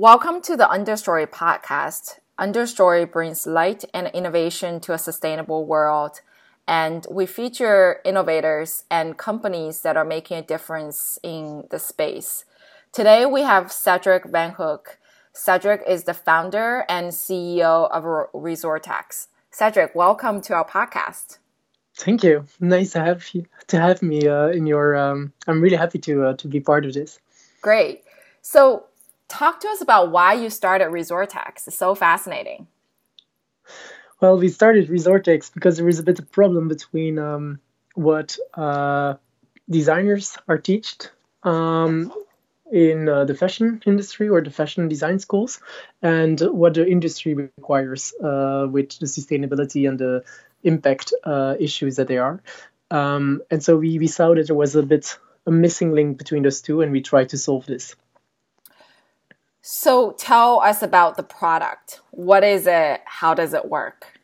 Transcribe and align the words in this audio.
Welcome 0.00 0.42
to 0.42 0.56
the 0.56 0.68
Understory 0.68 1.26
podcast. 1.26 2.20
Understory 2.38 3.10
brings 3.10 3.48
light 3.48 3.84
and 3.92 4.06
innovation 4.14 4.78
to 4.82 4.92
a 4.92 4.96
sustainable 4.96 5.66
world, 5.66 6.20
and 6.68 7.04
we 7.10 7.26
feature 7.26 7.98
innovators 8.04 8.84
and 8.92 9.18
companies 9.18 9.80
that 9.80 9.96
are 9.96 10.04
making 10.04 10.36
a 10.36 10.42
difference 10.42 11.18
in 11.24 11.64
the 11.72 11.80
space. 11.80 12.44
Today 12.92 13.26
we 13.26 13.42
have 13.42 13.72
Cedric 13.72 14.22
Vanhoeck. 14.22 14.98
Cedric 15.32 15.82
is 15.84 16.04
the 16.04 16.14
founder 16.14 16.84
and 16.88 17.08
CEO 17.08 17.90
of 17.90 18.04
Resortecs. 18.32 19.26
Cedric, 19.50 19.96
welcome 19.96 20.40
to 20.42 20.54
our 20.54 20.64
podcast. 20.64 21.38
Thank 21.96 22.22
you. 22.22 22.44
Nice 22.60 22.92
to 22.92 23.00
have 23.00 23.26
you 23.32 23.46
to 23.66 23.80
have 23.80 24.00
me 24.00 24.28
uh, 24.28 24.46
in 24.46 24.64
your. 24.64 24.94
Um, 24.94 25.32
I'm 25.48 25.60
really 25.60 25.76
happy 25.76 25.98
to 25.98 26.26
uh, 26.26 26.34
to 26.34 26.46
be 26.46 26.60
part 26.60 26.86
of 26.86 26.94
this. 26.94 27.18
Great. 27.60 28.04
So, 28.42 28.84
talk 29.28 29.60
to 29.60 29.68
us 29.68 29.80
about 29.80 30.10
why 30.10 30.34
you 30.34 30.50
started 30.50 30.88
Resortecs. 30.88 31.66
It's 31.66 31.76
so 31.76 31.94
fascinating. 31.94 32.66
Well, 34.20 34.38
we 34.38 34.48
started 34.48 34.88
Resortecs 34.88 35.52
because 35.52 35.76
there 35.76 35.88
is 35.88 35.98
a 35.98 36.02
bit 36.02 36.18
of 36.18 36.30
problem 36.32 36.68
between 36.68 37.18
um, 37.18 37.60
what 37.94 38.36
uh, 38.54 39.14
designers 39.70 40.36
are 40.48 40.58
taught 40.58 41.12
um, 41.44 42.12
in 42.72 43.08
uh, 43.08 43.24
the 43.24 43.34
fashion 43.34 43.80
industry 43.86 44.28
or 44.28 44.40
the 44.40 44.50
fashion 44.50 44.88
design 44.88 45.18
schools 45.18 45.60
and 46.02 46.40
what 46.40 46.74
the 46.74 46.86
industry 46.86 47.34
requires 47.34 48.12
uh, 48.22 48.66
with 48.68 48.98
the 48.98 49.06
sustainability 49.06 49.88
and 49.88 49.98
the 49.98 50.24
impact 50.64 51.12
uh, 51.24 51.54
issues 51.60 51.96
that 51.96 52.08
they 52.08 52.18
are. 52.18 52.42
Um, 52.90 53.42
and 53.50 53.62
so 53.62 53.76
we, 53.76 53.98
we 53.98 54.06
saw 54.08 54.34
that 54.34 54.48
there 54.48 54.56
was 54.56 54.74
a 54.74 54.82
bit 54.82 55.18
a 55.46 55.50
missing 55.50 55.92
link 55.92 56.18
between 56.18 56.42
those 56.42 56.60
two, 56.60 56.82
and 56.82 56.92
we 56.92 57.00
tried 57.00 57.30
to 57.30 57.38
solve 57.38 57.64
this. 57.64 57.96
So 59.60 60.12
tell 60.12 60.60
us 60.60 60.82
about 60.82 61.16
the 61.16 61.22
product. 61.22 62.00
What 62.10 62.44
is 62.44 62.66
it? 62.66 63.00
How 63.04 63.34
does 63.34 63.54
it 63.54 63.68
work? 63.68 64.18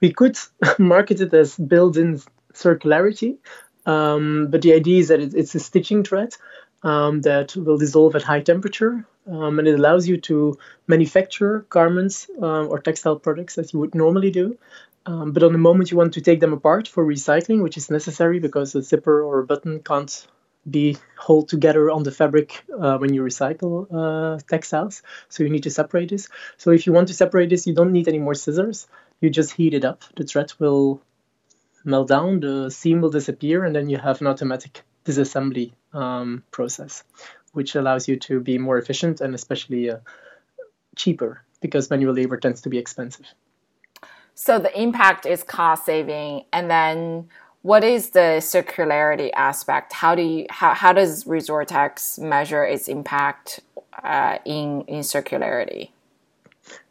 We 0.00 0.12
could 0.12 0.38
market 0.78 1.20
it 1.20 1.32
as 1.34 1.56
built-in 1.56 2.20
circularity, 2.52 3.38
um, 3.84 4.48
but 4.50 4.62
the 4.62 4.72
idea 4.72 5.00
is 5.00 5.08
that 5.08 5.20
it, 5.20 5.34
it's 5.34 5.54
a 5.54 5.60
stitching 5.60 6.02
thread 6.02 6.34
um, 6.82 7.20
that 7.22 7.54
will 7.56 7.78
dissolve 7.78 8.16
at 8.16 8.22
high 8.22 8.40
temperature, 8.40 9.06
um, 9.30 9.58
and 9.58 9.68
it 9.68 9.78
allows 9.78 10.08
you 10.08 10.20
to 10.22 10.58
manufacture 10.86 11.66
garments 11.68 12.28
um, 12.40 12.68
or 12.68 12.78
textile 12.78 13.16
products 13.16 13.58
as 13.58 13.72
you 13.72 13.80
would 13.80 13.94
normally 13.94 14.30
do. 14.30 14.56
Um, 15.04 15.32
but 15.32 15.44
on 15.44 15.52
the 15.52 15.58
moment 15.58 15.90
you 15.90 15.96
want 15.96 16.14
to 16.14 16.20
take 16.20 16.40
them 16.40 16.52
apart 16.52 16.88
for 16.88 17.04
recycling, 17.06 17.62
which 17.62 17.76
is 17.76 17.90
necessary 17.90 18.40
because 18.40 18.74
a 18.74 18.82
zipper 18.82 19.22
or 19.22 19.38
a 19.38 19.46
button 19.46 19.80
can't 19.80 20.26
be 20.68 20.96
held 21.26 21.48
together 21.48 21.90
on 21.90 22.02
the 22.02 22.10
fabric 22.10 22.64
uh, 22.78 22.98
when 22.98 23.14
you 23.14 23.22
recycle 23.22 23.86
uh, 23.92 24.38
textiles. 24.48 25.02
So 25.28 25.44
you 25.44 25.50
need 25.50 25.62
to 25.64 25.70
separate 25.70 26.10
this. 26.10 26.28
So 26.56 26.70
if 26.70 26.86
you 26.86 26.92
want 26.92 27.08
to 27.08 27.14
separate 27.14 27.50
this, 27.50 27.66
you 27.66 27.74
don't 27.74 27.92
need 27.92 28.08
any 28.08 28.18
more 28.18 28.34
scissors. 28.34 28.86
You 29.20 29.30
just 29.30 29.52
heat 29.52 29.74
it 29.74 29.84
up. 29.84 30.02
The 30.16 30.24
thread 30.24 30.52
will 30.58 31.00
melt 31.84 32.08
down, 32.08 32.40
the 32.40 32.70
seam 32.70 33.00
will 33.00 33.10
disappear, 33.10 33.64
and 33.64 33.74
then 33.74 33.88
you 33.88 33.96
have 33.96 34.20
an 34.20 34.26
automatic 34.26 34.82
disassembly 35.04 35.72
um, 35.92 36.42
process, 36.50 37.04
which 37.52 37.76
allows 37.76 38.08
you 38.08 38.16
to 38.16 38.40
be 38.40 38.58
more 38.58 38.76
efficient 38.76 39.20
and 39.20 39.34
especially 39.34 39.90
uh, 39.90 39.98
cheaper 40.96 41.42
because 41.60 41.88
manual 41.88 42.12
labor 42.12 42.36
tends 42.36 42.60
to 42.62 42.68
be 42.68 42.78
expensive. 42.78 43.26
So 44.34 44.58
the 44.58 44.78
impact 44.78 45.24
is 45.24 45.42
cost 45.42 45.86
saving, 45.86 46.44
and 46.52 46.70
then 46.70 47.28
what 47.66 47.82
is 47.82 48.10
the 48.10 48.38
circularity 48.54 49.30
aspect? 49.34 49.92
How 49.92 50.14
do 50.14 50.22
you 50.22 50.46
how, 50.50 50.72
how 50.72 50.92
does 50.92 51.24
Resortecs 51.24 52.16
measure 52.18 52.64
its 52.64 52.86
impact 52.86 53.60
uh, 54.04 54.38
in 54.44 54.82
in 54.82 55.00
circularity? 55.00 55.90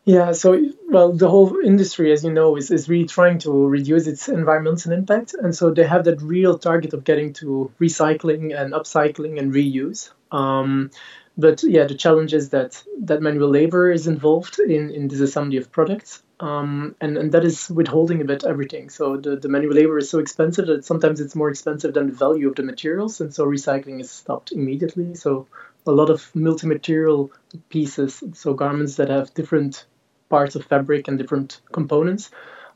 Yeah, 0.04 0.34
so 0.34 0.62
well, 0.90 1.14
the 1.14 1.30
whole 1.30 1.60
industry, 1.64 2.12
as 2.12 2.24
you 2.26 2.32
know, 2.32 2.58
is, 2.58 2.70
is 2.72 2.90
really 2.90 3.08
trying 3.08 3.40
to 3.40 3.52
reduce 3.68 4.06
its 4.06 4.28
environmental 4.28 4.92
impact, 4.92 5.34
and 5.34 5.56
so 5.56 5.72
they 5.72 5.88
have 5.88 6.04
that 6.06 6.22
real 6.22 6.60
target 6.60 6.94
of 6.94 7.06
getting 7.06 7.32
to 7.40 7.72
recycling 7.80 8.44
and 8.60 8.74
upcycling 8.74 9.40
and 9.40 9.54
reuse. 9.54 10.12
Um, 10.32 10.92
but 11.38 11.64
yeah, 11.64 11.86
the 11.86 11.96
challenge 11.96 12.34
is 12.34 12.50
that 12.50 12.84
that 13.00 13.22
manual 13.22 13.50
labor 13.50 13.92
is 13.92 14.08
involved 14.08 14.60
in 14.60 14.90
in 14.92 15.08
disassembly 15.10 15.58
of 15.58 15.72
products, 15.72 16.22
um, 16.40 16.96
and 17.00 17.18
and 17.18 17.32
that 17.32 17.46
is 17.46 17.70
withholding 17.70 18.22
a 18.22 18.26
bit 18.26 18.44
everything. 18.44 18.90
So 18.90 19.18
the 19.18 19.36
the 19.36 19.50
manual 19.50 19.74
labor 19.74 19.98
is 19.98 20.10
so 20.10 20.20
expensive 20.20 20.68
that 20.68 20.86
sometimes 20.86 21.20
it's 21.22 21.36
more 21.36 21.50
expensive 21.50 21.94
than 21.94 22.08
the 22.08 22.14
value 22.14 22.50
of 22.50 22.56
the 22.56 22.64
materials, 22.64 23.22
and 23.22 23.34
so 23.34 23.46
recycling 23.46 24.02
is 24.02 24.12
stopped 24.12 24.52
immediately. 24.52 25.16
So 25.16 25.48
a 25.88 25.92
lot 25.92 26.10
of 26.10 26.30
multi-material 26.36 27.32
pieces, 27.70 28.24
so 28.34 28.54
garments 28.54 28.96
that 28.96 29.10
have 29.10 29.34
different 29.34 29.86
parts 30.30 30.56
of 30.56 30.66
fabric 30.66 31.08
and 31.08 31.18
different 31.18 31.62
components 31.72 32.32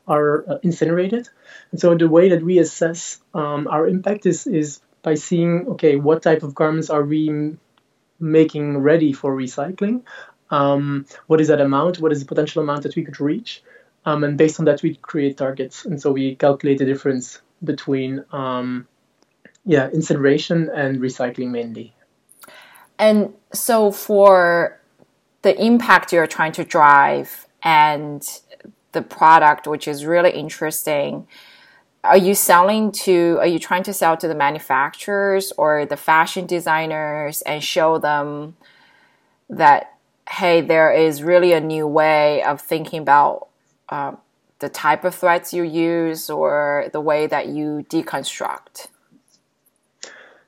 are 0.06 0.44
uh, 0.48 0.58
incinerated. 0.62 1.28
And 1.72 1.80
so 1.80 1.94
the 1.94 2.08
way 2.08 2.30
that 2.30 2.42
we 2.42 2.58
assess 2.58 3.20
um, 3.34 3.66
our 3.68 3.86
impact 3.86 4.26
is, 4.26 4.46
is 4.46 4.80
by 5.02 5.14
seeing, 5.14 5.68
okay, 5.68 5.96
what 5.96 6.22
type 6.22 6.42
of 6.42 6.54
garments 6.54 6.90
are 6.90 7.02
we 7.02 7.56
making 8.18 8.78
ready 8.78 9.12
for 9.12 9.34
recycling? 9.34 10.02
Um, 10.50 11.06
what 11.26 11.40
is 11.40 11.48
that 11.48 11.60
amount? 11.60 12.00
What 12.00 12.12
is 12.12 12.20
the 12.20 12.26
potential 12.26 12.62
amount 12.62 12.82
that 12.82 12.96
we 12.96 13.04
could 13.04 13.20
reach? 13.20 13.62
Um, 14.04 14.24
and 14.24 14.36
based 14.36 14.58
on 14.58 14.64
that, 14.66 14.82
we 14.82 14.94
create 14.96 15.36
targets. 15.36 15.84
And 15.84 16.00
so 16.00 16.10
we 16.10 16.34
calculate 16.34 16.78
the 16.78 16.84
difference 16.84 17.40
between, 17.62 18.24
um, 18.32 18.86
yeah, 19.64 19.88
incineration 19.90 20.70
and 20.74 20.98
recycling 20.98 21.50
mainly. 21.50 21.94
And 22.98 23.34
so 23.52 23.92
for 23.92 24.80
the 25.42 25.58
impact 25.62 26.12
you're 26.12 26.26
trying 26.26 26.52
to 26.52 26.64
drive 26.64 27.46
and 27.62 28.26
the 28.92 29.02
product, 29.02 29.66
which 29.66 29.86
is 29.86 30.04
really 30.04 30.30
interesting. 30.30 31.26
Are 32.02 32.16
you 32.16 32.34
selling 32.34 32.92
to, 32.92 33.36
are 33.38 33.46
you 33.46 33.58
trying 33.58 33.82
to 33.84 33.92
sell 33.92 34.16
to 34.16 34.26
the 34.26 34.34
manufacturers 34.34 35.52
or 35.56 35.86
the 35.86 35.96
fashion 35.96 36.46
designers 36.46 37.42
and 37.42 37.62
show 37.62 37.98
them 37.98 38.56
that, 39.48 39.94
hey, 40.30 40.60
there 40.60 40.92
is 40.92 41.22
really 41.22 41.52
a 41.52 41.60
new 41.60 41.86
way 41.86 42.42
of 42.44 42.60
thinking 42.60 43.02
about 43.02 43.48
uh, 43.88 44.12
the 44.60 44.68
type 44.68 45.04
of 45.04 45.14
threads 45.14 45.52
you 45.52 45.64
use 45.64 46.30
or 46.30 46.88
the 46.92 47.00
way 47.00 47.26
that 47.26 47.48
you 47.48 47.84
deconstruct? 47.88 48.88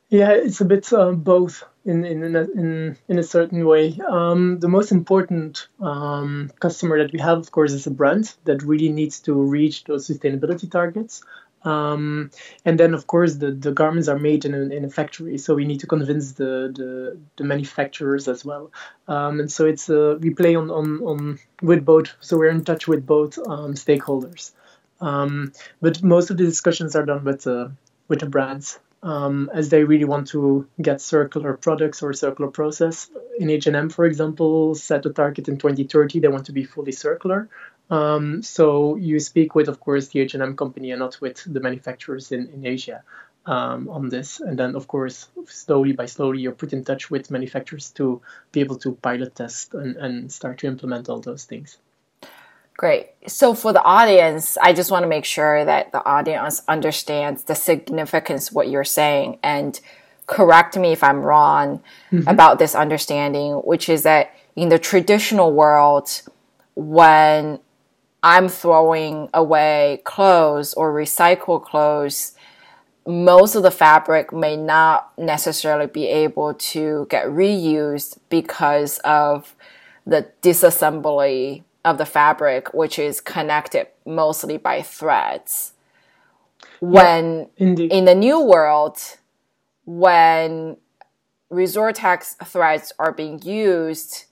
Yeah, 0.09 0.33
it's 0.33 0.61
a 0.61 0.65
bit 0.65 0.93
uh, 0.93 1.13
both 1.13 1.65
in 1.85 2.05
in 2.05 2.23
in 2.23 2.37
a, 2.37 2.43
in, 2.43 2.97
in 3.09 3.19
a 3.19 3.23
certain 3.23 3.67
way. 3.67 3.99
Um, 4.09 4.61
the 4.61 4.69
most 4.69 4.93
important 4.93 5.69
um, 5.81 6.51
customer 6.61 6.99
that 7.03 7.13
we 7.13 7.19
have, 7.19 7.39
of 7.39 7.51
course, 7.51 7.73
is 7.73 7.87
a 7.87 7.91
brand 7.91 8.35
that 8.45 8.63
really 8.63 8.91
needs 8.91 9.21
to 9.21 9.33
reach 9.33 9.85
those 9.85 10.07
sustainability 10.07 10.71
targets. 10.71 11.23
Um, 11.65 12.31
and 12.65 12.79
then, 12.79 12.95
of 12.95 13.07
course, 13.07 13.37
the, 13.37 13.53
the 13.53 13.73
garments 13.73 14.09
are 14.09 14.19
made 14.19 14.45
in 14.45 14.55
a, 14.55 14.63
in 14.75 14.85
a 14.85 14.91
factory, 14.91 15.39
so 15.39 15.55
we 15.55 15.65
need 15.65 15.81
to 15.81 15.87
convince 15.87 16.33
the 16.33 16.73
the, 16.75 17.19
the 17.37 17.45
manufacturers 17.45 18.29
as 18.29 18.45
well. 18.45 18.73
Um, 19.09 19.41
and 19.41 19.51
so 19.51 19.67
it's 19.67 19.89
uh, 19.89 20.17
we 20.21 20.31
play 20.31 20.55
on, 20.57 20.71
on 20.71 21.01
on 21.03 21.39
with 21.63 21.85
both, 21.85 22.15
so 22.21 22.37
we're 22.37 22.51
in 22.51 22.65
touch 22.65 22.89
with 22.89 23.07
both 23.07 23.39
um, 23.39 23.75
stakeholders. 23.75 24.53
Um, 25.01 25.53
but 25.81 26.03
most 26.03 26.31
of 26.31 26.37
the 26.37 26.45
discussions 26.45 26.97
are 26.97 27.07
done 27.07 27.25
with 27.25 27.47
uh, 27.47 27.69
with 28.09 28.21
the 28.21 28.27
brands 28.27 28.79
um, 29.03 29.51
as 29.53 29.69
they 29.69 29.85
really 29.85 30.05
want 30.05 30.29
to 30.29 30.67
get 30.81 31.01
circular 31.01 31.55
products 31.55 32.03
or 32.03 32.13
circular 32.13 32.51
process. 32.51 33.11
In 33.39 33.51
H&M, 33.51 33.89
for 33.89 34.05
example, 34.05 34.75
set 34.75 35.07
a 35.07 35.11
target 35.11 35.49
in 35.49 35.59
2030. 35.59 36.21
They 36.21 36.29
want 36.29 36.47
to 36.47 36.53
be 36.53 36.65
fully 36.65 36.93
circular. 36.93 37.49
Um, 37.93 38.43
so 38.43 38.97
you 38.97 39.21
speak 39.21 39.55
with, 39.55 39.69
of 39.69 39.79
course, 39.79 40.09
the 40.09 40.21
H&M 40.21 40.57
company 40.57 40.93
and 40.93 41.01
not 41.01 41.21
with 41.21 41.45
the 41.45 41.61
manufacturers 41.61 42.33
in, 42.33 42.49
in 42.49 42.65
Asia 42.65 43.03
um, 43.45 43.87
on 43.91 44.09
this. 44.09 44.41
And 44.41 44.59
then, 44.59 44.75
of 44.77 44.89
course, 44.89 45.29
slowly 45.45 45.93
by 45.93 46.07
slowly, 46.07 46.41
you're 46.41 46.53
put 46.53 46.73
in 46.73 46.85
touch 46.85 47.11
with 47.11 47.31
manufacturers 47.31 47.91
to 47.91 48.23
be 48.51 48.61
able 48.61 48.77
to 48.77 48.93
pilot 48.93 49.35
test 49.35 49.75
and, 49.75 49.97
and 49.97 50.33
start 50.33 50.57
to 50.61 50.69
implement 50.69 51.11
all 51.11 51.21
those 51.21 51.45
things. 51.45 51.77
Great. 52.79 53.11
So 53.27 53.53
for 53.53 53.75
the 53.75 53.83
audience, 53.83 54.57
I 54.57 54.73
just 54.73 54.91
want 54.91 55.03
to 55.03 55.09
make 55.09 55.27
sure 55.27 55.63
that 55.63 55.93
the 55.93 56.03
audience 56.03 56.63
understands 56.67 57.45
the 57.45 57.55
significance 57.55 58.49
of 58.49 58.55
what 58.55 58.71
you're 58.71 58.85
saying 58.85 59.39
and 59.43 59.79
correct 60.27 60.79
me 60.79 60.93
if 60.93 61.05
I'm 61.05 61.21
wrong 61.21 61.83
mm-hmm. 62.11 62.27
about 62.27 62.59
this 62.59 62.75
understanding, 62.75 63.57
which 63.57 63.91
is 63.91 64.05
that 64.05 64.35
in 64.57 64.71
the 64.71 64.79
traditional 64.79 65.53
world, 65.53 66.23
when 66.75 67.61
I'm 68.23 68.49
throwing 68.49 69.29
away 69.35 70.01
clothes 70.05 70.75
or 70.75 70.93
recycle 70.93 71.63
clothes, 71.63 72.35
most 73.07 73.55
of 73.57 73.65
the 73.65 73.71
fabric 73.71 74.33
may 74.33 74.57
not 74.57 75.13
necessarily 75.19 75.87
be 75.87 76.07
able 76.07 76.55
to 76.55 77.07
get 77.11 77.27
reused 77.27 78.19
because 78.29 78.99
of 79.01 79.57
the 80.07 80.29
disassembly 80.41 81.65
of 81.85 81.99
the 81.99 82.07
fabric, 82.07 82.73
which 82.73 82.99
is 82.99 83.21
connected 83.21 83.89
mostly 84.07 84.57
by 84.57 84.83
threads. 84.83 85.73
When 86.81 87.49
yeah, 87.57 87.87
in 87.91 88.05
the 88.05 88.15
new 88.15 88.41
world, 88.41 88.99
when 89.85 90.77
Resortecs 91.53 92.37
threads 92.47 92.93
are 92.99 93.13
being 93.13 93.43
used, 93.43 94.25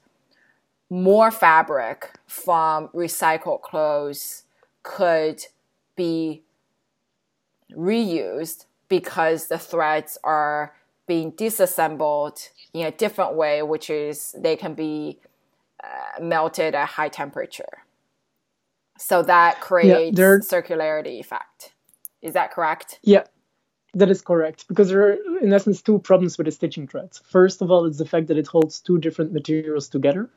more 0.91 1.31
fabric 1.31 2.11
from 2.27 2.89
recycled 2.89 3.63
clothes 3.63 4.43
could 4.83 5.41
be 5.97 6.43
reused 7.73 8.67
because 8.89 9.47
the 9.47 9.59
threads 9.59 10.19
are 10.25 10.75
being 11.07 11.31
disassembled 11.31 12.39
in 12.75 12.87
a 12.87 12.91
different 12.91 13.35
way, 13.35 13.63
which 13.63 13.89
is 13.89 14.35
they 14.37 14.57
can 14.57 14.75
be 14.75 15.19
uh, 15.83 16.23
melted 16.23 16.75
at 16.75 16.89
high 16.89 17.09
temperature. 17.09 17.85
So 18.99 19.23
that 19.23 19.61
creates 19.61 20.19
yeah, 20.19 20.39
circularity 20.43 21.21
effect. 21.21 21.73
Is 22.21 22.35
that 22.35 22.53
correct? 22.53 22.99
Yeah, 23.03 23.25
that 23.95 24.11
is 24.11 24.21
correct. 24.21 24.69
Because 24.69 24.91
there 24.91 25.03
are, 25.03 25.17
in 25.41 25.53
essence, 25.53 25.81
two 25.81 25.99
problems 26.01 26.37
with 26.37 26.47
the 26.47 26.51
stitching 26.53 26.87
threads. 26.87 27.21
First 27.25 27.63
of 27.63 27.71
all, 27.71 27.87
it's 27.87 27.99
the 27.99 28.05
fact 28.05 28.27
that 28.27 28.37
it 28.37 28.47
holds 28.47 28.81
two 28.81 28.99
different 28.99 29.33
materials 29.33 29.89
together. 29.89 30.29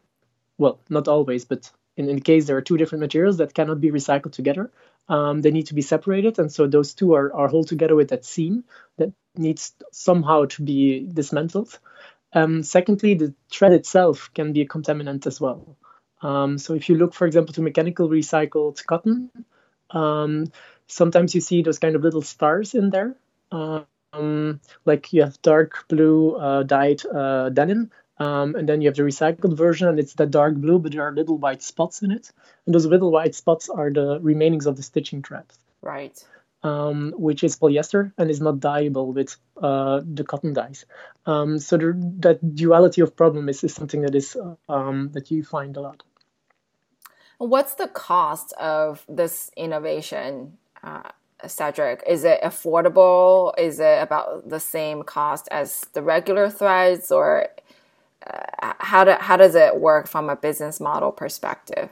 Well, 0.58 0.80
not 0.90 1.08
always, 1.08 1.46
but 1.46 1.72
in, 1.98 2.10
in 2.10 2.22
case 2.22 2.46
there 2.46 2.58
are 2.58 2.62
two 2.62 2.78
different 2.78 3.02
materials 3.02 3.38
that 3.38 3.54
cannot 3.54 3.82
be 3.82 3.92
recycled 3.92 4.32
together, 4.34 4.72
um, 5.10 5.42
they 5.42 5.52
need 5.52 5.68
to 5.68 5.74
be 5.74 5.82
separated. 5.82 6.40
And 6.40 6.52
so 6.52 6.68
those 6.68 6.94
two 6.94 7.14
are, 7.14 7.34
are 7.34 7.50
held 7.50 7.68
together 7.68 7.96
with 7.96 8.10
that 8.10 8.26
seam 8.26 8.64
that 8.98 9.12
needs 9.36 9.74
somehow 9.92 10.46
to 10.46 10.64
be 10.64 11.08
dismantled. 11.12 11.78
Um, 12.34 12.64
secondly, 12.64 13.14
the 13.14 13.34
thread 13.52 13.74
itself 13.74 14.32
can 14.34 14.54
be 14.54 14.62
a 14.62 14.68
contaminant 14.68 15.28
as 15.28 15.40
well. 15.40 15.78
Um, 16.22 16.58
so 16.58 16.74
if 16.74 16.90
you 16.90 16.96
look, 16.96 17.14
for 17.14 17.28
example, 17.28 17.54
to 17.54 17.62
mechanical 17.62 18.10
recycled 18.10 18.84
cotton, 18.86 19.30
um, 19.92 20.52
sometimes 20.88 21.36
you 21.36 21.42
see 21.42 21.62
those 21.62 21.80
kind 21.80 21.96
of 21.96 22.02
little 22.02 22.22
stars 22.22 22.74
in 22.74 22.90
there. 22.90 23.16
Um, 23.52 24.60
like 24.86 25.12
you 25.12 25.24
have 25.24 25.42
dark 25.42 25.88
blue 25.88 26.36
uh, 26.36 26.64
dyed 26.64 27.06
uh, 27.06 27.50
denim, 27.50 27.92
um, 28.18 28.56
and 28.56 28.70
then 28.70 28.82
you 28.82 28.88
have 28.88 28.96
the 28.96 29.04
recycled 29.04 29.58
version, 29.58 29.88
and 29.88 30.00
it's 30.00 30.14
that 30.16 30.32
dark 30.32 30.56
blue, 30.56 30.80
but 30.80 30.92
there 30.92 31.04
are 31.04 31.12
little 31.12 31.38
white 31.38 31.64
spots 31.64 32.02
in 32.02 32.12
it. 32.12 32.32
And 32.66 32.76
those 32.76 32.86
little 32.86 33.12
white 33.12 33.36
spots 33.36 33.70
are 33.70 33.92
the 33.92 34.20
remainings 34.20 34.66
of 34.66 34.76
the 34.76 34.84
stitching 34.84 35.24
thread. 35.24 35.46
Right. 35.82 36.24
Um, 36.62 37.14
which 37.18 37.44
is 37.44 37.58
polyester 37.58 38.14
and 38.18 38.32
is 38.32 38.40
not 38.40 38.56
dyeable 38.56 39.14
with 39.14 39.36
uh, 39.62 40.00
the 40.06 40.24
cotton 40.24 40.54
dyes. 40.54 40.86
Um, 41.26 41.60
so 41.60 41.76
there, 41.76 41.94
that 42.20 42.56
duality 42.56 43.02
of 43.02 43.18
problem 43.18 43.50
is, 43.50 43.64
is 43.66 43.74
something 43.74 44.02
that 44.02 44.16
is 44.16 44.38
um, 44.70 45.10
that 45.12 45.30
you 45.30 45.44
find 45.44 45.76
a 45.76 45.82
lot. 45.82 46.04
What's 47.38 47.76
the 47.76 47.88
cost 47.88 48.54
of 48.54 49.04
this 49.10 49.52
innovation, 49.58 50.58
uh, 50.82 51.10
Cedric? 51.46 52.02
Is 52.08 52.24
it 52.24 52.40
affordable? 52.42 53.54
Is 53.58 53.82
it 53.82 54.02
about 54.02 54.48
the 54.48 54.60
same 54.62 55.04
cost 55.04 55.50
as 55.52 55.82
the 55.92 56.02
regular 56.02 56.50
threads, 56.50 57.12
or 57.12 57.50
uh, 58.26 58.74
how 58.80 59.04
do, 59.04 59.12
how 59.20 59.38
does 59.38 59.56
it 59.56 59.80
work 59.80 60.08
from 60.08 60.30
a 60.30 60.36
business 60.36 60.80
model 60.80 61.12
perspective? 61.12 61.90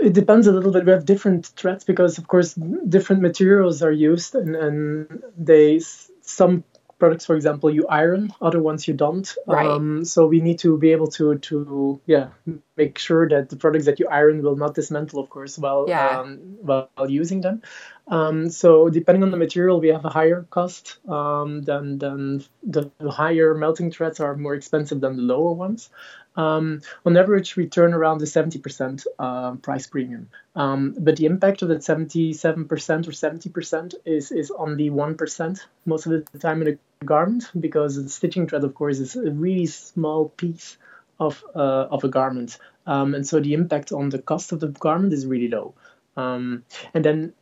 It 0.00 0.14
depends 0.14 0.46
a 0.46 0.52
little 0.52 0.72
bit. 0.72 0.86
We 0.86 0.92
have 0.92 1.04
different 1.04 1.46
threads 1.46 1.84
because, 1.84 2.16
of 2.18 2.26
course, 2.26 2.54
different 2.88 3.22
materials 3.22 3.82
are 3.82 3.92
used, 3.92 4.34
and, 4.34 4.56
and 4.56 5.22
they 5.36 5.80
some 6.22 6.64
products, 7.00 7.26
for 7.26 7.34
example, 7.34 7.70
you 7.70 7.86
iron, 7.88 8.32
other 8.40 8.62
ones 8.62 8.86
you 8.86 8.94
don't. 8.94 9.34
Right. 9.46 9.66
Um, 9.66 10.04
so 10.04 10.26
we 10.26 10.40
need 10.40 10.60
to 10.60 10.78
be 10.78 10.92
able 10.92 11.08
to 11.18 11.38
to 11.38 12.00
yeah 12.06 12.28
make 12.76 12.98
sure 12.98 13.28
that 13.28 13.48
the 13.48 13.56
products 13.56 13.86
that 13.86 13.98
you 13.98 14.06
iron 14.08 14.42
will 14.42 14.56
not 14.56 14.74
dismantle, 14.74 15.18
of 15.18 15.28
course, 15.30 15.58
while 15.58 15.86
yeah. 15.88 16.20
um, 16.20 16.38
while 16.60 17.08
using 17.08 17.40
them. 17.40 17.62
Um, 18.10 18.50
so 18.50 18.90
depending 18.90 19.22
on 19.22 19.30
the 19.30 19.36
material, 19.36 19.80
we 19.80 19.88
have 19.88 20.04
a 20.04 20.10
higher 20.10 20.44
cost. 20.50 20.98
Um, 21.08 21.62
than 21.62 21.98
than 21.98 22.44
the 22.62 22.90
higher 23.08 23.54
melting 23.54 23.92
threads 23.92 24.20
are 24.20 24.36
more 24.36 24.54
expensive 24.54 25.00
than 25.00 25.16
the 25.16 25.22
lower 25.22 25.52
ones. 25.52 25.90
Um, 26.36 26.82
on 27.04 27.16
average, 27.16 27.56
we 27.56 27.66
turn 27.66 27.92
around 27.92 28.18
the 28.18 28.24
70% 28.24 29.06
uh, 29.18 29.56
price 29.56 29.86
premium. 29.86 30.30
Um, 30.54 30.94
but 30.98 31.16
the 31.16 31.26
impact 31.26 31.62
of 31.62 31.68
that 31.68 31.80
77% 31.80 32.66
or 32.66 32.66
70% 32.68 33.94
is, 34.04 34.30
is 34.30 34.50
only 34.50 34.90
1% 34.90 35.60
most 35.86 36.06
of 36.06 36.12
the 36.12 36.38
time 36.38 36.62
in 36.62 36.78
a 37.00 37.04
garment 37.04 37.50
because 37.58 38.02
the 38.02 38.08
stitching 38.08 38.46
thread, 38.46 38.64
of 38.64 38.74
course, 38.74 39.00
is 39.00 39.16
a 39.16 39.30
really 39.30 39.66
small 39.66 40.28
piece 40.28 40.76
of, 41.18 41.44
uh, 41.54 41.86
of 41.90 42.04
a 42.04 42.08
garment. 42.08 42.58
Um, 42.86 43.14
and 43.14 43.26
so 43.26 43.40
the 43.40 43.54
impact 43.54 43.92
on 43.92 44.08
the 44.08 44.18
cost 44.18 44.52
of 44.52 44.60
the 44.60 44.68
garment 44.68 45.12
is 45.12 45.26
really 45.26 45.48
low. 45.48 45.74
Um, 46.16 46.64
and 46.94 47.04
then 47.04 47.32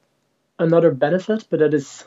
another 0.58 0.90
benefit, 0.90 1.46
but 1.50 1.60
that 1.60 1.74
is 1.74 2.04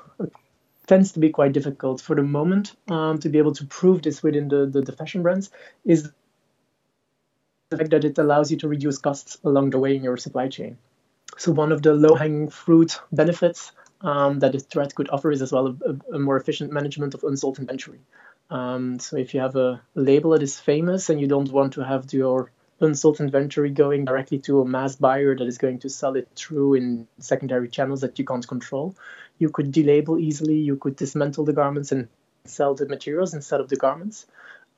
tends 0.87 1.13
to 1.13 1.19
be 1.19 1.29
quite 1.29 1.53
difficult 1.53 2.01
for 2.01 2.15
the 2.15 2.23
moment 2.23 2.75
um, 2.89 3.17
to 3.19 3.29
be 3.29 3.37
able 3.37 3.53
to 3.53 3.65
prove 3.65 4.01
this 4.01 4.21
within 4.21 4.49
the, 4.49 4.65
the, 4.65 4.81
the 4.81 4.91
fashion 4.91 5.21
brands, 5.21 5.49
is 5.85 6.11
the 7.69 7.77
fact 7.77 7.91
that 7.91 8.03
it 8.03 8.17
allows 8.17 8.51
you 8.51 8.57
to 8.57 8.67
reduce 8.67 8.97
costs 8.97 9.37
along 9.43 9.69
the 9.69 9.79
way 9.79 9.95
in 9.95 10.03
your 10.03 10.17
supply 10.17 10.49
chain. 10.49 10.77
So 11.37 11.53
one 11.53 11.71
of 11.71 11.81
the 11.81 11.93
low-hanging 11.93 12.49
fruit 12.49 12.99
benefits 13.11 13.71
um, 14.01 14.39
that 14.39 14.51
this 14.51 14.63
thread 14.63 14.93
could 14.95 15.09
offer 15.09 15.31
is 15.31 15.41
as 15.41 15.51
well 15.51 15.77
a, 15.85 16.15
a 16.15 16.19
more 16.19 16.35
efficient 16.35 16.73
management 16.73 17.13
of 17.13 17.23
unsold 17.23 17.59
inventory. 17.59 18.01
Um, 18.49 18.99
so 18.99 19.15
if 19.15 19.33
you 19.33 19.39
have 19.39 19.55
a 19.55 19.81
label 19.95 20.31
that 20.31 20.43
is 20.43 20.59
famous 20.59 21.09
and 21.09 21.21
you 21.21 21.27
don't 21.27 21.51
want 21.51 21.73
to 21.73 21.85
have 21.85 22.11
your 22.11 22.51
unsold 22.81 23.19
inventory 23.19 23.69
going 23.69 24.05
directly 24.05 24.39
to 24.39 24.61
a 24.61 24.65
mass 24.65 24.95
buyer 24.95 25.35
that 25.35 25.47
is 25.47 25.57
going 25.57 25.79
to 25.79 25.89
sell 25.89 26.15
it 26.15 26.27
through 26.35 26.73
in 26.75 27.07
secondary 27.19 27.69
channels 27.69 28.01
that 28.01 28.17
you 28.19 28.25
can't 28.25 28.47
control, 28.47 28.95
you 29.37 29.49
could 29.49 29.71
delabel 29.71 30.19
easily, 30.19 30.55
you 30.55 30.75
could 30.75 30.95
dismantle 30.95 31.45
the 31.45 31.53
garments 31.53 31.91
and 31.91 32.07
sell 32.45 32.73
the 32.73 32.87
materials 32.87 33.33
instead 33.33 33.59
of 33.59 33.69
the 33.69 33.75
garments. 33.75 34.25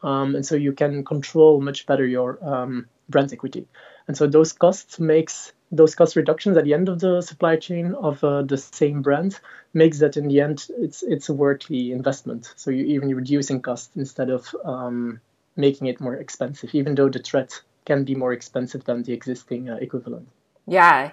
Um, 0.03 0.35
and 0.35 0.45
so 0.45 0.55
you 0.55 0.73
can 0.73 1.05
control 1.05 1.61
much 1.61 1.85
better 1.85 2.05
your 2.05 2.38
um, 2.44 2.88
brand 3.09 3.31
equity. 3.31 3.67
And 4.07 4.17
so 4.17 4.27
those 4.27 4.51
costs 4.51 5.00
makes 5.00 5.53
those 5.71 5.95
cost 5.95 6.15
reductions 6.15 6.57
at 6.57 6.65
the 6.65 6.73
end 6.73 6.88
of 6.88 7.00
the 7.00 7.21
supply 7.21 7.55
chain 7.55 7.95
of 7.95 8.23
uh, 8.23 8.44
the 8.44 8.57
same 8.57 9.01
brand 9.01 9.39
makes 9.73 10.00
that 10.00 10.17
in 10.17 10.27
the 10.27 10.39
end 10.39 10.67
it's 10.77 11.01
it's 11.03 11.29
a 11.29 11.33
worthy 11.33 11.91
investment. 11.91 12.53
So 12.57 12.69
you're 12.69 12.85
even 12.85 13.15
reducing 13.15 13.61
costs 13.61 13.95
instead 13.95 14.29
of 14.29 14.53
um, 14.63 15.19
making 15.55 15.88
it 15.88 16.00
more 16.00 16.15
expensive, 16.15 16.75
even 16.75 16.95
though 16.95 17.09
the 17.09 17.19
thread 17.19 17.53
can 17.85 18.03
be 18.03 18.15
more 18.15 18.33
expensive 18.33 18.83
than 18.85 19.03
the 19.03 19.13
existing 19.13 19.69
uh, 19.69 19.77
equivalent. 19.81 20.27
Yeah, 20.68 21.12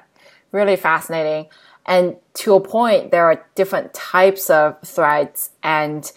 really 0.53 0.77
fascinating. 0.77 1.49
And 1.87 2.17
to 2.35 2.55
a 2.55 2.61
point, 2.61 3.11
there 3.11 3.25
are 3.25 3.45
different 3.55 3.95
types 3.95 4.51
of 4.51 4.81
threads 4.83 5.51
and. 5.63 6.11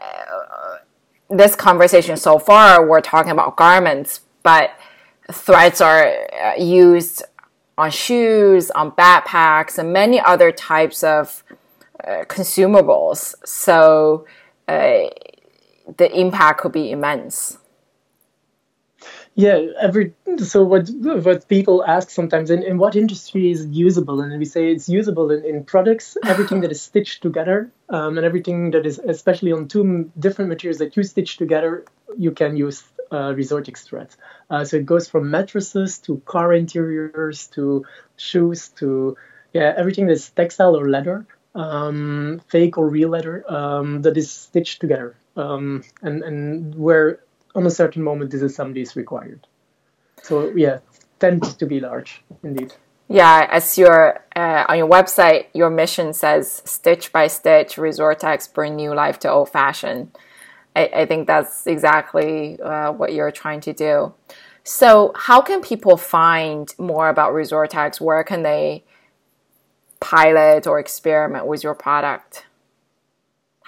Uh, 0.00 0.78
this 1.30 1.54
conversation 1.54 2.16
so 2.16 2.38
far, 2.38 2.86
we're 2.86 3.00
talking 3.00 3.30
about 3.30 3.56
garments, 3.56 4.20
but 4.42 4.72
threads 5.32 5.80
are 5.80 6.04
uh, 6.04 6.54
used 6.56 7.22
on 7.78 7.90
shoes, 7.90 8.70
on 8.72 8.90
backpacks, 8.92 9.78
and 9.78 9.92
many 9.92 10.20
other 10.20 10.50
types 10.50 11.02
of 11.02 11.44
uh, 12.06 12.24
consumables. 12.24 13.34
So 13.44 14.26
uh, 14.66 15.08
the 15.96 16.10
impact 16.12 16.60
could 16.60 16.72
be 16.72 16.90
immense. 16.90 17.58
Yeah, 19.36 19.66
every 19.80 20.12
so 20.38 20.64
what 20.64 20.90
what 20.90 21.48
people 21.48 21.84
ask 21.84 22.10
sometimes 22.10 22.50
in, 22.50 22.62
in 22.62 22.78
what 22.78 22.96
industry 22.96 23.50
is 23.50 23.64
usable, 23.66 24.20
and 24.20 24.36
we 24.38 24.44
say 24.44 24.70
it's 24.72 24.88
usable 24.88 25.30
in, 25.30 25.44
in 25.44 25.64
products, 25.64 26.16
everything 26.26 26.60
that 26.62 26.72
is 26.72 26.82
stitched 26.82 27.22
together, 27.22 27.70
um, 27.88 28.18
and 28.18 28.26
everything 28.26 28.72
that 28.72 28.84
is 28.84 28.98
especially 28.98 29.52
on 29.52 29.68
two 29.68 30.10
different 30.18 30.48
materials 30.48 30.78
that 30.78 30.96
you 30.96 31.04
stitch 31.04 31.36
together, 31.36 31.84
you 32.18 32.32
can 32.32 32.56
use 32.56 32.82
uh, 33.12 33.32
Resortecs 33.32 33.84
thread. 33.84 34.08
Uh, 34.50 34.64
so 34.64 34.76
it 34.78 34.84
goes 34.84 35.08
from 35.08 35.30
mattresses 35.30 35.98
to 36.00 36.18
car 36.26 36.52
interiors 36.52 37.46
to 37.48 37.86
shoes 38.16 38.68
to 38.80 39.16
yeah 39.54 39.72
everything 39.76 40.06
that's 40.06 40.28
textile 40.30 40.76
or 40.76 40.88
leather, 40.90 41.24
um, 41.54 42.40
fake 42.48 42.76
or 42.76 42.88
real 42.88 43.08
leather 43.10 43.44
um, 43.50 44.02
that 44.02 44.16
is 44.18 44.30
stitched 44.30 44.80
together, 44.80 45.14
um, 45.36 45.82
and 46.02 46.22
and 46.24 46.74
where 46.74 47.20
on 47.54 47.66
a 47.66 47.70
certain 47.70 48.02
moment 48.02 48.32
disassembly 48.32 48.82
is 48.82 48.96
required. 48.96 49.46
So 50.22 50.52
yeah, 50.54 50.78
tends 51.18 51.54
to 51.54 51.66
be 51.66 51.80
large 51.80 52.22
indeed. 52.42 52.72
Yeah, 53.08 53.48
as 53.50 53.76
your 53.76 54.24
uh, 54.36 54.64
on 54.68 54.78
your 54.78 54.88
website, 54.88 55.46
your 55.52 55.70
mission 55.70 56.12
says 56.12 56.62
"Stitch 56.64 57.12
by 57.12 57.26
Stitch, 57.26 57.76
Resortecs 57.76 58.52
bring 58.52 58.76
new 58.76 58.94
life 58.94 59.18
to 59.20 59.30
old 59.30 59.48
fashion." 59.48 60.12
I, 60.76 60.90
I 60.94 61.06
think 61.06 61.26
that's 61.26 61.66
exactly 61.66 62.60
uh, 62.60 62.92
what 62.92 63.12
you're 63.12 63.32
trying 63.32 63.60
to 63.62 63.72
do. 63.72 64.14
So, 64.62 65.12
how 65.16 65.40
can 65.40 65.62
people 65.62 65.96
find 65.96 66.72
more 66.78 67.08
about 67.08 67.32
Resortecs? 67.32 68.00
Where 68.00 68.22
can 68.22 68.42
they 68.42 68.84
pilot 69.98 70.66
or 70.66 70.78
experiment 70.78 71.46
with 71.46 71.64
your 71.64 71.74
product? 71.74 72.46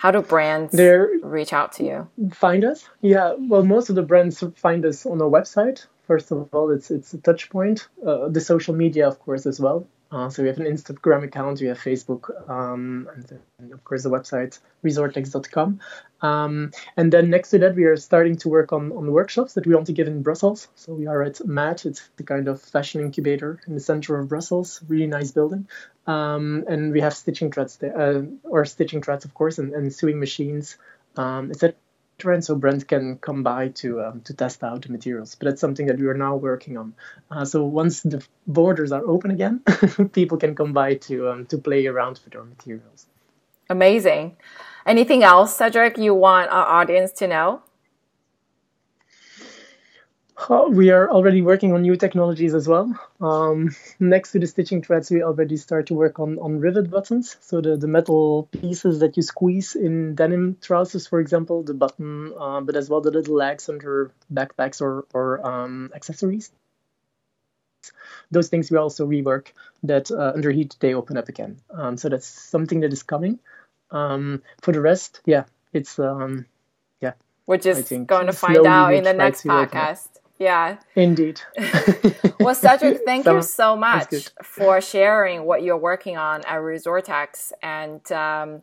How 0.02 0.10
do 0.10 0.20
brands 0.20 0.72
They're, 0.72 1.12
reach 1.22 1.52
out 1.52 1.70
to 1.74 1.84
you? 1.84 2.08
Find 2.32 2.64
us? 2.64 2.88
Yeah, 3.02 3.36
well, 3.38 3.62
most 3.62 3.88
of 3.88 3.94
the 3.94 4.02
brands 4.02 4.42
find 4.56 4.84
us 4.84 5.06
on 5.06 5.22
our 5.22 5.30
website. 5.30 5.86
First 6.08 6.32
of 6.32 6.52
all, 6.52 6.72
it's 6.72 6.90
it's 6.90 7.14
a 7.14 7.18
touch 7.18 7.50
point. 7.50 7.86
Uh, 8.04 8.26
the 8.26 8.40
social 8.40 8.74
media, 8.74 9.06
of 9.06 9.20
course, 9.20 9.46
as 9.46 9.60
well. 9.60 9.86
Uh, 10.12 10.28
so 10.28 10.42
we 10.42 10.48
have 10.48 10.58
an 10.58 10.66
Instagram 10.66 11.24
account, 11.24 11.60
we 11.60 11.68
have 11.68 11.78
Facebook, 11.78 12.28
um, 12.48 13.08
and, 13.14 13.40
and, 13.58 13.72
of 13.72 13.82
course 13.82 14.02
the 14.02 14.10
website 14.10 14.58
resortecs.com. 14.84 15.80
Um, 16.20 16.70
and 16.98 17.10
then 17.10 17.30
next 17.30 17.50
to 17.50 17.58
that, 17.60 17.74
we 17.74 17.84
are 17.84 17.96
starting 17.96 18.36
to 18.36 18.48
work 18.50 18.72
on, 18.72 18.92
on 18.92 19.10
workshops 19.10 19.54
that 19.54 19.66
we 19.66 19.74
want 19.74 19.86
to 19.86 19.92
give 19.92 20.06
in 20.06 20.22
Brussels. 20.22 20.68
So 20.76 20.92
we 20.92 21.06
are 21.06 21.22
at 21.22 21.44
MAT, 21.46 21.86
it's 21.86 22.10
the 22.16 22.24
kind 22.24 22.46
of 22.46 22.60
fashion 22.60 23.00
incubator 23.00 23.58
in 23.66 23.74
the 23.74 23.80
center 23.80 24.18
of 24.18 24.28
Brussels, 24.28 24.82
really 24.86 25.06
nice 25.06 25.30
building. 25.30 25.66
Um, 26.06 26.64
and 26.68 26.92
we 26.92 27.00
have 27.00 27.14
stitching 27.14 27.50
threads 27.50 27.76
there, 27.76 27.98
uh, 27.98 28.22
or 28.44 28.66
stitching 28.66 29.00
threads, 29.00 29.24
of 29.24 29.32
course, 29.32 29.58
and, 29.58 29.72
and 29.72 29.92
sewing 29.92 30.20
machines, 30.20 30.76
um, 31.16 31.50
etc 31.50 31.74
and 32.30 32.44
so 32.44 32.54
Brent 32.54 32.86
can 32.86 33.18
come 33.18 33.42
by 33.42 33.68
to 33.82 34.02
um, 34.02 34.20
to 34.22 34.34
test 34.34 34.62
out 34.62 34.82
the 34.82 34.92
materials. 34.92 35.34
But 35.34 35.46
that's 35.46 35.60
something 35.60 35.86
that 35.86 35.98
we 35.98 36.06
are 36.06 36.14
now 36.14 36.36
working 36.36 36.76
on. 36.76 36.94
Uh, 37.30 37.44
so 37.44 37.64
once 37.64 38.02
the 38.02 38.24
borders 38.46 38.92
are 38.92 39.04
open 39.04 39.30
again, 39.32 39.62
people 40.12 40.38
can 40.38 40.54
come 40.54 40.72
by 40.72 40.94
to 41.06 41.30
um, 41.30 41.46
to 41.46 41.58
play 41.58 41.86
around 41.86 42.20
with 42.24 42.36
our 42.36 42.44
materials. 42.44 43.06
Amazing. 43.68 44.36
Anything 44.86 45.22
else, 45.24 45.56
Cedric? 45.56 45.98
You 45.98 46.14
want 46.14 46.50
our 46.50 46.66
audience 46.66 47.12
to 47.12 47.26
know? 47.26 47.62
We 50.70 50.90
are 50.90 51.10
already 51.10 51.42
working 51.42 51.72
on 51.72 51.82
new 51.82 51.96
technologies 51.96 52.54
as 52.54 52.66
well. 52.66 52.98
Um, 53.20 53.74
next 54.00 54.32
to 54.32 54.38
the 54.38 54.46
stitching 54.46 54.82
threads, 54.82 55.10
we 55.10 55.22
already 55.22 55.56
start 55.56 55.86
to 55.86 55.94
work 55.94 56.18
on, 56.18 56.38
on 56.38 56.60
rivet 56.60 56.90
buttons. 56.90 57.36
So 57.40 57.60
the, 57.60 57.76
the 57.76 57.86
metal 57.86 58.48
pieces 58.50 59.00
that 59.00 59.16
you 59.16 59.22
squeeze 59.22 59.74
in 59.74 60.14
denim 60.14 60.56
trousers, 60.60 61.06
for 61.06 61.20
example, 61.20 61.62
the 61.62 61.74
button, 61.74 62.32
uh, 62.38 62.60
but 62.60 62.76
as 62.76 62.88
well 62.88 63.00
the 63.00 63.10
little 63.10 63.36
legs 63.36 63.68
under 63.68 64.10
backpacks 64.32 64.80
or, 64.80 65.06
or 65.12 65.46
um, 65.46 65.90
accessories. 65.94 66.50
Those 68.30 68.48
things 68.48 68.70
we 68.70 68.78
also 68.78 69.06
rework 69.06 69.48
that 69.82 70.10
uh, 70.10 70.32
under 70.34 70.50
heat 70.50 70.76
they 70.80 70.94
open 70.94 71.16
up 71.16 71.28
again. 71.28 71.60
Um, 71.70 71.96
so 71.96 72.08
that's 72.08 72.26
something 72.26 72.80
that 72.80 72.92
is 72.92 73.02
coming. 73.02 73.38
Um, 73.90 74.42
for 74.62 74.72
the 74.72 74.80
rest, 74.80 75.20
yeah, 75.26 75.44
it's 75.72 75.98
um, 75.98 76.46
yeah. 77.00 77.12
We're 77.46 77.58
just 77.58 77.90
going 78.06 78.26
to 78.26 78.32
find 78.32 78.66
out 78.66 78.94
in 78.94 79.04
the 79.04 79.12
next 79.12 79.44
podcast. 79.44 80.21
Yeah. 80.42 80.78
Indeed. 80.96 81.40
well, 82.40 82.54
Cedric, 82.54 83.02
thank 83.06 83.26
you 83.26 83.42
so 83.42 83.76
much 83.76 84.28
for 84.42 84.80
sharing 84.80 85.44
what 85.44 85.62
you're 85.62 85.76
working 85.76 86.16
on 86.16 86.40
at 86.40 86.58
Resortecs. 86.58 87.52
And 87.62 88.10
um, 88.10 88.62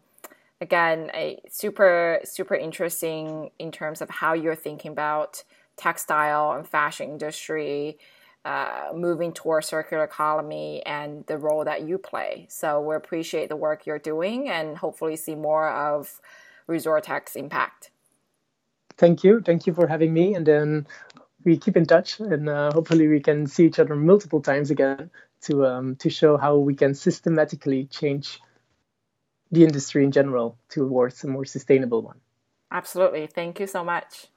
again, 0.59 1.09
a 1.13 1.39
super, 1.47 2.19
super 2.25 2.55
interesting 2.55 3.51
in 3.59 3.71
terms 3.71 4.01
of 4.01 4.09
how 4.09 4.33
you're 4.33 4.55
thinking 4.55 4.91
about 4.91 5.45
textile 5.77 6.51
and 6.51 6.67
fashion 6.67 7.09
industry. 7.11 7.97
Uh, 8.45 8.91
moving 8.95 9.33
towards 9.33 9.67
circular 9.67 10.01
economy 10.05 10.81
and 10.85 11.25
the 11.27 11.37
role 11.37 11.65
that 11.65 11.81
you 11.85 11.97
play. 11.97 12.47
So 12.49 12.79
we 12.79 12.95
appreciate 12.95 13.49
the 13.49 13.57
work 13.57 13.85
you're 13.85 13.99
doing 13.99 14.47
and 14.49 14.77
hopefully 14.77 15.17
see 15.17 15.35
more 15.35 15.69
of 15.69 16.21
Resortecs 16.69 17.35
impact. 17.35 17.91
Thank 18.99 19.23
you. 19.23 19.41
Thank 19.41 19.67
you 19.67 19.73
for 19.73 19.87
having 19.87 20.13
me. 20.13 20.35
And 20.35 20.45
then 20.45 20.87
we 21.43 21.57
keep 21.57 21.77
in 21.77 21.85
touch, 21.85 22.19
and 22.19 22.49
uh, 22.49 22.71
hopefully 22.71 23.07
we 23.07 23.19
can 23.19 23.47
see 23.47 23.65
each 23.65 23.79
other 23.79 23.95
multiple 23.95 24.41
times 24.41 24.71
again 24.71 25.09
to 25.41 25.65
um, 25.65 25.95
to 25.97 26.09
show 26.09 26.37
how 26.37 26.57
we 26.57 26.75
can 26.75 26.93
systematically 26.93 27.85
change 27.85 28.39
the 29.51 29.63
industry 29.63 30.03
in 30.03 30.11
general 30.11 30.57
towards 30.69 31.23
a 31.23 31.27
more 31.27 31.45
sustainable 31.45 32.01
one. 32.01 32.19
Absolutely. 32.71 33.27
Thank 33.27 33.59
you 33.59 33.67
so 33.67 33.83
much. 33.83 34.27